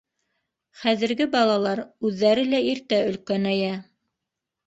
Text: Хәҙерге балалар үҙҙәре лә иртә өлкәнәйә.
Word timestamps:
Хәҙерге 0.83 1.25
балалар 1.35 1.81
үҙҙәре 2.09 2.47
лә 2.55 2.63
иртә 2.71 3.01
өлкәнәйә. 3.11 3.71